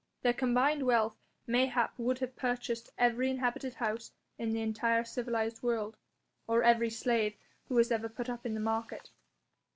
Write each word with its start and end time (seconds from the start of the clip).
Their 0.23 0.33
combined 0.33 0.81
wealth 0.81 1.15
mayhap 1.45 1.93
would 1.99 2.17
have 2.17 2.35
purchased 2.35 2.89
every 2.97 3.29
inhabited 3.29 3.75
house 3.75 4.11
in 4.39 4.49
the 4.51 4.59
entire 4.63 5.03
civilised 5.03 5.61
world 5.61 5.95
or 6.47 6.63
every 6.63 6.89
slave 6.89 7.35
who 7.67 7.75
was 7.75 7.91
ever 7.91 8.09
put 8.09 8.27
up 8.27 8.43
in 8.43 8.55
the 8.55 8.59
market. 8.59 9.11